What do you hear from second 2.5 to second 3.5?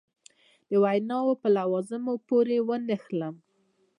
ونه نښلم.